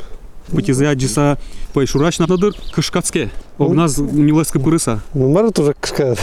Потезе 0.52 0.88
аджиса 0.88 1.38
пайшурашнадыр 1.72 2.54
кышкацке. 2.74 3.30
Огназ 3.58 3.98
милескіп 3.98 4.64
кырыса. 4.64 5.00
Ну, 5.14 5.32
марат 5.32 5.58
уже 5.58 5.74
кышкат. 5.74 6.18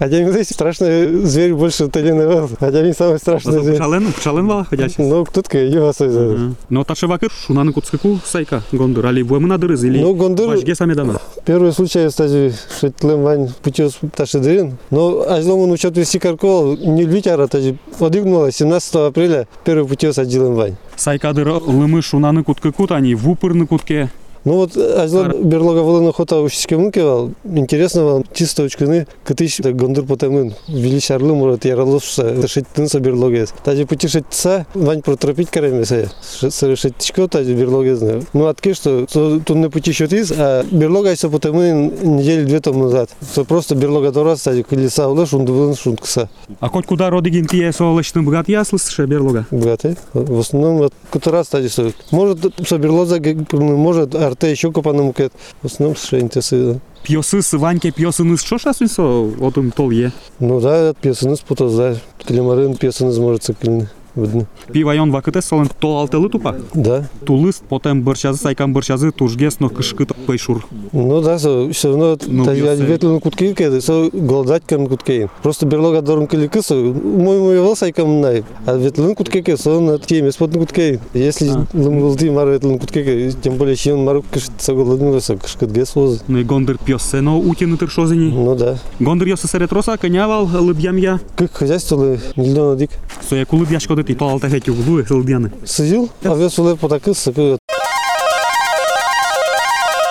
Не 0.00 0.30
знаете, 0.30 0.54
страшный 0.54 1.24
зверь 1.24 1.54
больше 1.54 1.88
Талина 1.88 2.48
Хотя 2.58 2.82
не 2.82 2.92
самый 2.92 3.18
страшный 3.18 3.62
зверь. 3.62 3.76
Пчален, 3.76 4.12
пчален 4.12 4.46
вала 4.46 4.64
ходячий. 4.64 5.04
Ну, 5.04 5.24
кто-то 5.24 5.58
ее 5.58 5.88
особенно. 5.88 6.54
Но 6.68 6.84
ташевакыр 6.84 7.30
шунаны 7.30 7.72
куцкаку 7.72 8.18
сайка 8.24 8.62
гондыр. 8.72 9.06
Али 9.06 9.22
буэмы 9.22 9.48
надырыз 9.48 9.84
или 9.84 10.00
Ну, 10.00 10.14
гондыр- 10.14 10.48
башге 10.48 10.74
сами 10.74 10.94
дана. 10.94 11.20
Первый 11.44 11.72
случай, 11.72 12.08
кстати, 12.08 12.52
что 12.76 12.90
тлем 12.90 13.22
вань 13.22 13.52
путёс 13.62 13.98
ташидрин. 14.14 14.78
Но 14.90 15.24
ажлом 15.28 15.60
он 15.60 15.72
учет 15.72 15.96
вести 15.96 16.18
каркол, 16.18 16.76
не 16.76 17.04
львитяра, 17.04 17.46
таji 17.46 17.76
подыгнула 17.98 18.50
17 18.50 19.08
апреля, 19.08 19.46
первый 19.64 19.86
путёс 19.86 20.18
отделом 20.18 20.54
вань. 20.54 20.76
Сайкадыр 20.96 21.48
лымы 21.48 22.02
шунаны 22.02 22.42
куткакут, 22.44 22.92
они 22.92 23.14
вупырны 23.14 23.66
кутке. 23.66 24.10
Ну 24.44 24.56
вот 24.56 24.76
ажлом 24.76 25.48
берлога 25.48 25.78
волына 25.78 26.12
хота 26.12 26.40
ушиске. 26.40 26.74
Интересно 26.74 28.04
вам 28.04 28.24
чисто 28.34 28.62
учканы, 28.64 29.06
кытыш 29.24 29.60
гондыр 29.60 30.04
потемын. 30.04 30.54
Величарлы 30.68 31.34
мурат 31.34 31.64
яралышса, 31.64 32.46
шиттынса 32.46 33.00
берлогес. 33.00 33.54
Таji 33.64 33.86
пути 33.86 34.08
шитса, 34.08 34.66
вань 34.74 35.02
протропить 35.02 35.50
каремесе. 35.50 36.10
Совершить 36.22 36.94
таji 36.96 37.54
берлогес. 37.54 38.00
Ну 38.32 38.46
отки, 38.46 38.74
что 38.74 39.06
тут 39.06 39.50
не 39.50 39.70
пути 39.70 39.92
счетис, 39.92 40.32
а 40.36 40.62
берлога 40.70 41.10
еще 41.10 41.30
потемын 41.30 42.16
недели 42.16 42.44
две 42.44 42.60
тому 42.60 42.84
назад. 42.84 43.10
Что 43.32 43.44
просто 43.44 43.74
берлога 43.74 44.12
дорос, 44.12 44.42
таji 44.42 44.62
колеса 44.62 45.08
улы 45.08 45.26
шундывын 45.26 45.74
шундкса. 45.74 46.28
А 46.60 46.68
хоть 46.68 46.86
куда 46.86 47.08
родигин 47.08 47.46
тие 47.46 47.72
соолачтын 47.72 48.24
бгат 48.24 48.48
яслыс 48.48 48.88
шеберлога. 48.88 49.46
Богатый. 49.50 49.96
В 50.12 50.40
основном 50.40 50.78
вот 50.78 50.92
который 51.10 51.36
раз 51.36 51.46
что. 51.48 51.92
Может 52.10 52.38
соберлоза, 52.66 53.20
может 53.52 54.14
арте 54.34 54.50
еще 54.50 54.72
копаным 54.72 55.12
кет. 55.12 55.32
В 55.62 55.66
основном 55.66 55.96
что 55.96 56.20
интересует. 56.20 56.78
Пьосыс 57.02 57.52
ваньке 57.52 57.90
пьосыныз 57.90 58.42
шоша 58.42 58.72
сунсо 58.72 59.02
отым 59.40 59.70
тол 59.70 59.90
е. 59.90 60.12
Ну 60.40 60.60
да, 60.60 60.94
пьесаны 60.94 61.36
спутал, 61.36 61.70
да. 61.70 61.96
Климарын 62.24 62.76
пьесаны 62.76 63.12
сможет 63.12 63.44
циклины. 63.44 63.88
Видно. 64.16 64.46
Пивайон 64.72 65.10
вакыте 65.10 65.42
солен 65.42 65.68
тол 65.78 65.98
алтылы 65.98 66.28
тупа. 66.28 66.56
Да. 66.74 67.08
Тулыс 67.26 67.62
потем 67.68 68.02
бырчазы 68.02 68.38
сайкан 68.38 68.72
бырчазы 68.72 69.10
тужгес 69.10 69.60
но 69.60 69.68
кышкы 69.68 70.06
пейшур. 70.26 70.66
Ну 70.92 71.20
да, 71.20 71.38
со, 71.38 71.70
все 71.72 71.88
равно 71.88 72.16
Ну, 72.26 72.52
ветлен 72.52 73.20
кутки 73.20 73.54
кеды, 73.54 73.80
со 73.80 74.08
голодать 74.12 74.62
кем 74.66 74.86
кутки. 74.86 75.28
Просто 75.42 75.66
берлога 75.66 76.02
дорон 76.02 76.26
кили 76.26 76.46
кысу, 76.46 76.94
мой 76.94 77.38
мой 77.38 77.60
волсай 77.60 77.92
кем 77.92 78.20
най. 78.20 78.44
А 78.66 78.76
ветлен 78.76 79.14
кутки 79.14 79.42
ке 79.42 79.56
со 79.56 79.98
теме 79.98 80.32
спот 80.32 80.52
кутки. 80.52 81.00
Если 81.12 81.48
А. 81.50 81.66
лымгылды 81.72 82.30
мар 82.30 82.48
ветлен 82.48 82.78
кутки, 82.78 83.32
тем 83.42 83.56
более 83.56 83.76
чем 83.76 84.04
мар 84.04 84.22
кыш 84.30 84.44
со 84.58 84.74
голодный 84.74 85.20
со 85.20 85.36
кышкат 85.36 85.70
гес 85.70 85.94
воз. 85.94 86.22
Ну 86.28 86.38
и 86.38 86.44
гондыр 86.44 86.78
пьосено 86.78 87.38
утины 87.38 87.76
тыршозини. 87.76 88.30
Ну 88.30 88.54
да. 88.54 88.78
Гондыр 89.00 89.28
ёсы 89.28 89.48
серед 89.48 89.72
роса 89.72 89.96
канявал 89.96 90.46
лыбьям 90.46 90.96
я. 90.96 91.20
Как 91.36 91.52
хозяйство 91.52 91.96
лы 91.96 92.20
миллион 92.36 92.76
дик. 92.78 92.90
Соя 93.28 93.44
кулыб 93.44 93.70
яшко 93.70 93.94
дети 94.04 94.18
тол 94.18 94.30
алта 94.30 94.48
хети 94.48 94.70
углу 94.70 95.04
сылдяны. 95.04 95.50
Сидел, 95.66 96.10
а 96.24 96.34
вес 96.34 96.58
улы 96.58 96.76
потакыс, 96.76 97.18
сакы 97.18 97.58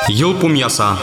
Йыл 0.09 0.33
пумяса. 0.35 0.97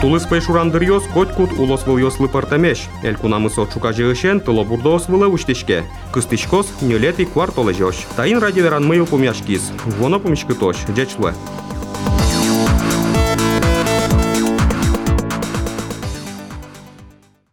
Тулыс 0.00 0.24
пейшурандыр 0.24 0.82
йос 0.82 1.02
коткут 1.14 1.58
улос 1.58 1.86
выл 1.86 1.98
йос 1.98 2.20
лыпартамеш. 2.20 2.88
Эль 3.02 3.16
кунамыс 3.16 3.58
отшука 3.58 3.92
жығышен 3.92 4.40
тыло 4.40 4.62
бурдос 4.64 5.08
вылы 5.08 5.28
уштишке. 5.28 5.84
Кыстишкос 6.12 6.66
нёлети 6.82 7.24
квартолы 7.24 7.72
жош. 7.72 7.96
Таин 8.14 8.38
ради 8.38 8.60
веран 8.60 8.86
мыйыл 8.86 9.06
пумяшкис. 9.06 9.72
Воно 9.98 10.20
пумишкы 10.20 10.54
тош. 10.54 10.76
Джечлы. 10.94 11.34